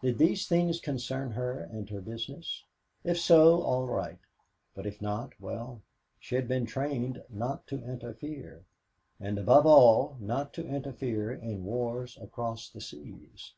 Did 0.00 0.16
these 0.16 0.48
things 0.48 0.80
concern 0.80 1.32
her 1.32 1.60
and 1.60 1.86
her 1.90 2.00
business? 2.00 2.64
If 3.04 3.18
so, 3.20 3.60
all 3.60 3.86
right; 3.86 4.16
but 4.74 4.86
if 4.86 5.02
not, 5.02 5.38
well, 5.38 5.82
she'd 6.18 6.48
been 6.48 6.64
trained 6.64 7.22
not 7.28 7.66
to 7.66 7.84
interfere; 7.84 8.64
and, 9.20 9.36
above 9.36 9.66
all, 9.66 10.16
not 10.18 10.54
to 10.54 10.66
interfere 10.66 11.30
in 11.30 11.64
wars 11.66 12.16
across 12.22 12.70
the 12.70 12.80
seas. 12.80 13.52